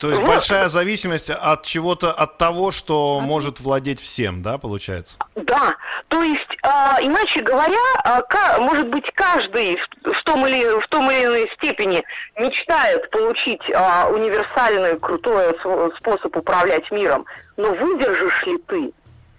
[0.00, 0.28] То есть вот.
[0.28, 3.24] большая зависимость от чего-то, от того, что от...
[3.24, 5.18] может владеть всем, да, получается?
[5.34, 5.76] Да,
[6.08, 6.68] то есть, э,
[7.02, 12.02] иначе говоря, э, может быть, каждый в, в, том или, в том или иной степени
[12.38, 15.54] мечтает получить э, универсальный, крутой
[15.98, 17.26] способ управлять миром,
[17.58, 18.92] но выдержишь ли ты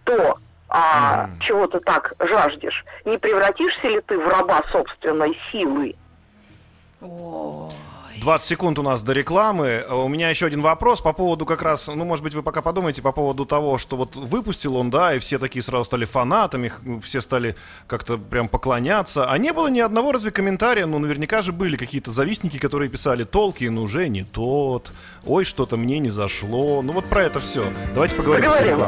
[0.03, 0.37] то,
[0.69, 1.41] а, mm.
[1.41, 2.85] чего ты так жаждешь?
[3.05, 5.95] Не превратишься ли ты в раба собственной силы?
[8.21, 9.83] 20 секунд у нас до рекламы.
[9.89, 13.01] У меня еще один вопрос по поводу как раз, ну, может быть, вы пока подумаете
[13.01, 16.71] по поводу того, что вот выпустил он, да, и все такие сразу стали фанатами,
[17.03, 17.55] все стали
[17.87, 19.25] как-то прям поклоняться.
[19.25, 23.23] А не было ни одного разве комментария, ну, наверняка же были какие-то завистники, которые писали,
[23.23, 24.91] Толкин уже не тот,
[25.25, 26.83] ой, что-то мне не зашло.
[26.83, 27.65] Ну, вот про это все.
[27.95, 28.51] Давайте поговорим.
[28.51, 28.87] Поговорим.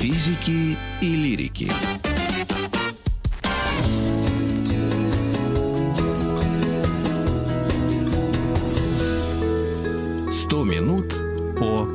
[0.00, 1.70] Физики и лирики.
[10.52, 11.14] Сто минут
[11.58, 11.88] по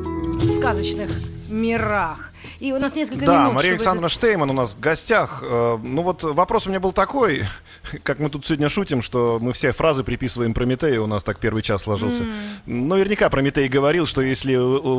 [0.52, 1.08] сказочных
[1.48, 2.32] мирах.
[2.58, 3.54] И у нас несколько да, минут.
[3.54, 4.14] Мария Александровна это...
[4.14, 5.44] Штейман у нас в гостях.
[5.44, 7.44] Э, ну вот вопрос у меня был такой,
[8.02, 11.62] как мы тут сегодня шутим, что мы все фразы приписываем Прометею, у нас так первый
[11.62, 12.24] час сложился.
[12.24, 12.32] Mm.
[12.66, 14.56] Наверняка Прометей говорил, что если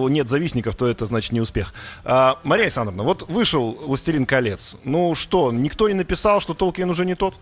[0.10, 1.74] нет завистников, то это значит не успех.
[2.06, 4.78] А, Мария Александровна, вот вышел «Властелин колец».
[4.86, 7.36] Ну что, никто не написал, что Толкин уже не тот?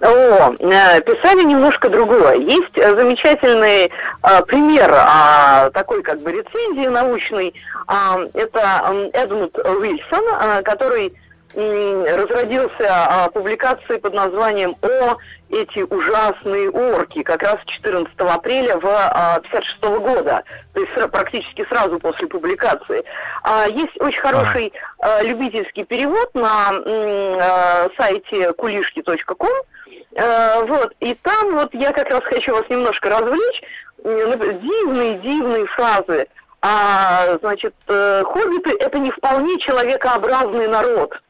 [0.00, 2.34] О, э, писали немножко другое.
[2.34, 7.54] Есть э, замечательный а, пример а, такой как бы рецензии научной.
[7.86, 11.14] А, это Эдмунд Уильсон, а, который
[11.56, 15.16] разродился а, публикацией под названием «О,
[15.48, 21.98] эти ужасные орки», как раз 14 апреля в 1956 а, года, то есть практически сразу
[21.98, 23.02] после публикации.
[23.42, 25.22] А, есть очень хороший а.
[25.22, 29.75] любительский перевод на а, сайте кулишки.ком, а,
[30.16, 33.62] вот, и там вот я как раз хочу вас немножко развлечь,
[34.02, 36.26] дивные-дивные фразы.
[36.62, 41.20] А, значит, э, хоббиты– это не вполне человекообразный народ–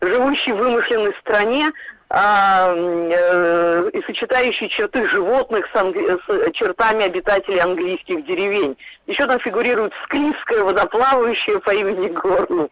[0.00, 1.72] живущий в вымышленной стране
[2.10, 6.18] а, э, и сочетающий черты животных с, англи...
[6.26, 8.76] с чертами обитателей английских деревень.
[9.06, 12.70] Еще там фигурирует склизкая водоплавающая по имени Горну.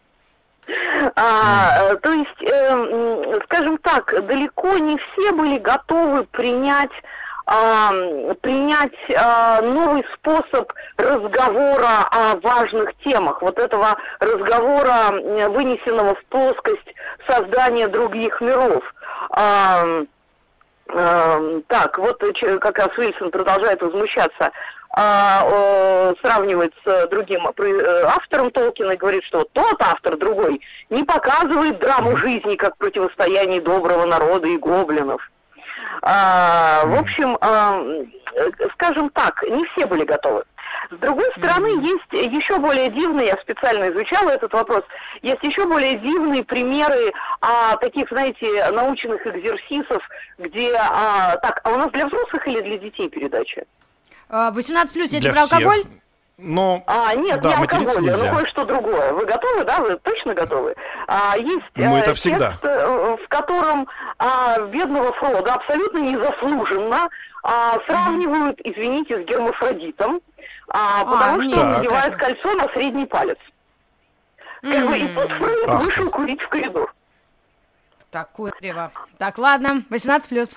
[1.14, 6.92] А, то есть, э, скажем так, далеко не все были готовы принять
[8.40, 15.12] принять а, новый способ разговора о важных темах, вот этого разговора,
[15.50, 16.92] вынесенного в плоскость
[17.28, 18.82] создания других миров.
[20.88, 22.20] Так, вот
[22.60, 24.50] как раз Уильсон продолжает возмущаться,
[24.96, 32.16] сравнивает с другим э, автором Толкина и говорит, что тот автор, другой, не показывает драму
[32.16, 35.20] жизни как противостояние доброго народа и гоблинов.
[36.02, 37.82] А, в общем, а,
[38.72, 40.44] скажем так, не все были готовы.
[40.90, 44.84] С другой стороны, есть еще более дивные, я специально изучала этот вопрос,
[45.22, 50.02] есть еще более дивные примеры а, таких, знаете, научных экзерсисов,
[50.38, 53.64] где, а, так, а у нас для взрослых или для детей передача?
[54.28, 55.84] 18 плюс, я про алкоголь?
[56.38, 59.12] Но, а, нет, да, не алкоголь, но кое-что другое.
[59.14, 59.80] Вы готовы, да?
[59.80, 60.74] Вы точно готовы?
[61.06, 62.50] А, есть ну, это э, всегда.
[62.50, 67.08] текст, э, в котором а, бедного Фрода абсолютно незаслуженно
[67.42, 70.20] а, сравнивают, извините, с гермафродитом,
[70.68, 73.38] а, а потому нет, что он надевает кольцо на средний палец.
[74.60, 76.92] Как бы, и тот Фрейд вышел курить в коридор.
[78.10, 78.92] Так, курево.
[79.18, 80.54] Так, ладно, 18 плюс.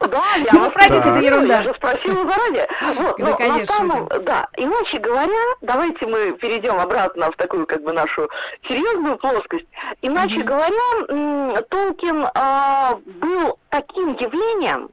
[0.00, 1.58] Да, я вас простите, это ерунда.
[1.58, 2.68] Я же спросила заранее.
[2.94, 3.74] Вот, да, но, конечно.
[3.74, 8.28] Самом, да, иначе говоря, давайте мы перейдем обратно в такую как бы нашу
[8.68, 9.66] серьезную плоскость.
[10.02, 10.44] Иначе mm-hmm.
[10.44, 14.90] говоря, Толкин а, был таким явлением,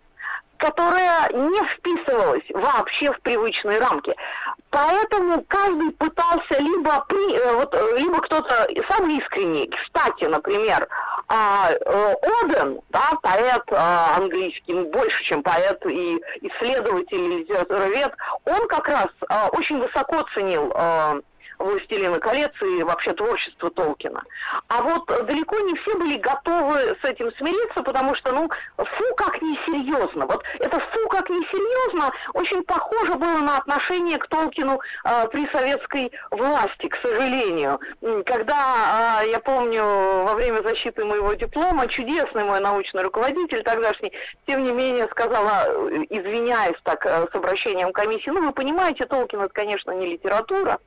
[0.61, 4.15] которое не вписывалось вообще в привычные рамки.
[4.69, 10.87] Поэтому каждый пытался либо, при, э, вот, либо кто-то самый искренний, кстати, например,
[11.27, 18.13] а, э, Оден, да, поэт а, английский, ну, больше, чем поэт и исследователь, литературовед,
[18.45, 20.71] он как раз а, очень высоко ценил
[21.63, 24.23] «Властелина колец» и вообще творчество Толкина.
[24.67, 29.41] А вот далеко не все были готовы с этим смириться, потому что, ну, фу, как
[29.41, 30.25] несерьезно.
[30.25, 36.11] Вот это фу, как несерьезно очень похоже было на отношение к Толкину э, при советской
[36.31, 37.79] власти, к сожалению.
[38.25, 44.11] Когда, э, я помню, во время защиты моего диплома, чудесный мой научный руководитель тогдашний,
[44.47, 45.67] тем не менее, сказала,
[46.09, 50.79] извиняясь так э, с обращением комиссии, ну, вы понимаете, Толкин это, конечно, не литература.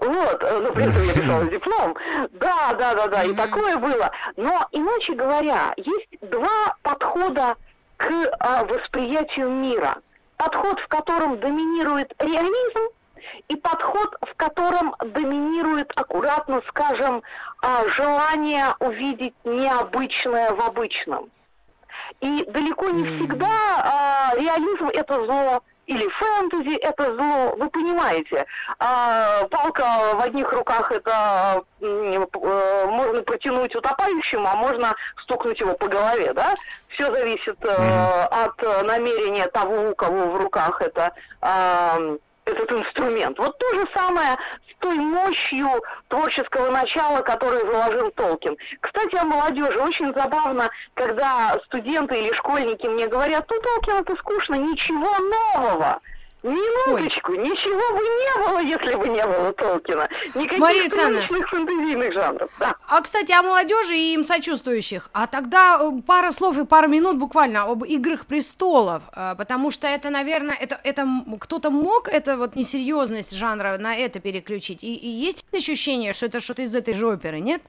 [0.00, 1.96] Вот, вот, э, ну, при этом я писала диплом.
[2.32, 4.10] Да, да, да, да, и такое было.
[4.36, 7.56] Но, иначе говоря, есть два подхода
[7.96, 9.96] к а, восприятию мира.
[10.36, 12.94] подход, в котором доминирует реализм,
[13.48, 17.22] и подход, в котором доминирует, аккуратно скажем,
[17.62, 21.30] а, желание увидеть необычное в обычном.
[22.20, 28.46] И далеко не всегда а, реализм это зло, или фэнтези это зло, вы понимаете.
[28.78, 32.24] А, палка в одних руках это э,
[32.86, 36.54] можно протянуть утопающему, а можно стукнуть его по голове, да?
[36.90, 41.12] Все зависит э, от намерения того, у кого в руках это
[41.42, 43.36] э, этот инструмент.
[43.38, 44.36] Вот то же самое
[44.80, 45.68] той мощью
[46.08, 48.56] творческого начала, которое заложил Толкин.
[48.80, 49.78] Кстати, о молодежи.
[49.78, 55.10] Очень забавно, когда студенты или школьники мне говорят, ну, Толкин это скучно, ничего
[55.54, 56.00] нового.
[56.42, 57.38] Минуточку, Ой.
[57.38, 60.08] ничего бы не было, если бы не было Толкина.
[60.34, 62.50] Никаких Мария научных фэнтезийных жанров.
[62.58, 62.74] Да.
[62.88, 65.10] А, кстати, о молодежи и им сочувствующих.
[65.12, 69.86] А тогда э, пара слов и пара минут буквально об «Играх престолов», э, потому что
[69.86, 71.06] это, наверное, это, это
[71.40, 74.82] кто-то мог это вот несерьезность жанра на это переключить.
[74.82, 77.60] И, и есть ощущение, что это что-то из этой же оперы, нет?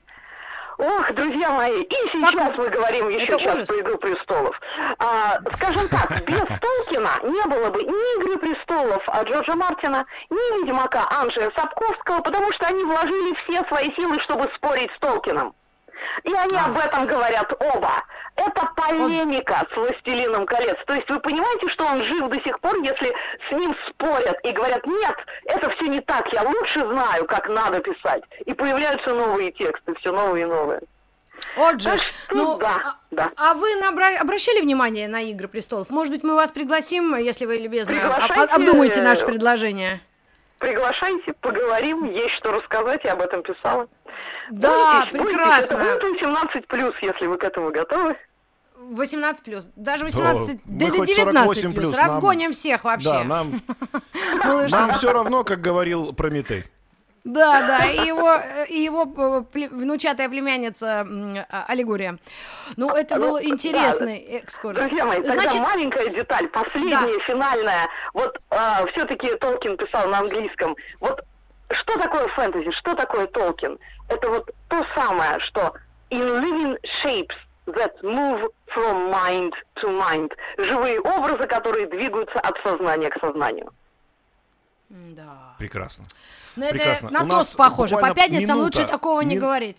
[0.82, 3.68] Ох, друзья мои, и сейчас мы говорим еще Это сейчас ужас.
[3.68, 4.60] про «Игру престолов».
[4.98, 10.64] А, скажем так, без Толкина не было бы ни «Игры престолов» от Джорджа Мартина, ни
[10.64, 15.54] «Ведьмака» Анджея Сапковского, потому что они вложили все свои силы, чтобы спорить с Толкином.
[16.24, 18.04] И они об этом говорят оба.
[18.36, 20.78] Это полемика с «Властелином колец».
[20.88, 23.14] То есть вы понимаете, что он жив до сих пор, если
[23.50, 27.80] с ним спорят и говорят, нет, это все не так, я лучше знаю, как надо
[27.82, 28.24] писать.
[28.46, 30.82] И появляются новые тексты, все новые и новые.
[31.56, 31.98] Вот же,
[32.30, 33.32] ну, да, а, да.
[33.36, 34.20] А вы набра...
[34.20, 35.90] обращали внимание на «Игры престолов»?
[35.90, 38.32] Может быть, мы вас пригласим, если вы любезны, об...
[38.54, 40.02] обдумайте наше предложение.
[40.62, 43.88] Приглашайте, поговорим, есть что рассказать, я об этом писала.
[44.52, 45.78] Да, бойтесь, прекрасно.
[45.78, 48.16] Бойтесь, это 18 плюс, если вы к этому готовы.
[48.78, 52.54] 18 плюс, даже 18, О, да, да 19 плюс, разгоним нам...
[52.54, 53.10] всех вообще.
[53.10, 53.62] Да, нам,
[54.70, 56.66] нам все равно, как говорил Прометей.
[57.24, 58.34] Да, да, и его,
[58.68, 61.06] и его внучатая племянница
[61.50, 62.18] а, Аллегория.
[62.78, 64.38] Ну, это был ну, интересный да.
[64.38, 64.80] экскурс.
[64.80, 65.62] Друзья мои, тогда Значит...
[65.62, 67.24] маленькая деталь, последняя, да.
[67.26, 67.88] финальная.
[68.14, 70.76] Вот а, все-таки Толкин писал на английском.
[71.00, 71.22] Вот
[71.72, 73.78] что такое фэнтези, что такое Толкин?
[74.10, 75.74] Это вот то самое, что
[76.10, 77.36] in living shapes
[77.68, 80.32] that move from mind to mind.
[80.58, 83.72] Живые образы, которые двигаются от сознания к сознанию.
[84.92, 85.56] Да.
[85.58, 86.06] Прекрасно.
[86.56, 87.08] Но ну, Прекрасно.
[87.08, 87.98] это на тост похоже.
[87.98, 89.78] По пятницам минута, лучше такого не говорить.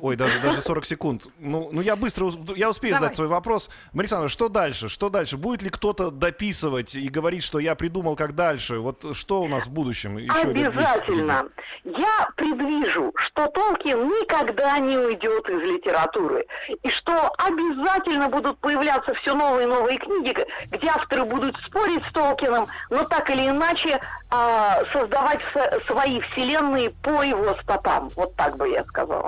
[0.00, 1.26] Ой, даже, даже 40 секунд.
[1.38, 3.06] Ну, ну я быстро, я успею Давай.
[3.06, 3.70] задать свой вопрос.
[3.94, 4.88] Александр, что дальше?
[4.88, 5.36] Что дальше?
[5.36, 8.78] Будет ли кто-то дописывать и говорить, что я придумал, как дальше?
[8.78, 10.18] Вот что у нас в будущем?
[10.18, 11.48] Еще Обязательно.
[11.84, 16.44] Я предвижу, что Толкин никогда не уйдет из литературы.
[16.82, 20.34] И что обязательно будут появляться все новые и новые книги,
[20.66, 25.40] где авторы будут спорить с Толкином, но так или иначе э, создавать
[25.86, 28.08] свои вселенные по его стопам.
[28.16, 29.27] Вот так бы я сказала.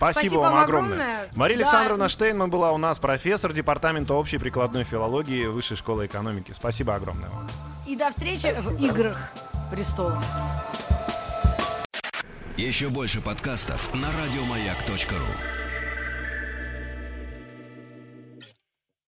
[0.00, 0.94] Спасибо, Спасибо вам огромное.
[0.94, 1.28] огромное.
[1.34, 1.64] Мария да.
[1.64, 6.52] Александровна Штейнман была у нас профессор департамента общей прикладной филологии Высшей школы экономики.
[6.56, 7.46] Спасибо огромное вам.
[7.86, 9.30] И до встречи в играх
[9.70, 10.24] престолов.
[12.56, 15.59] Еще больше подкастов на радиомаяк.ру.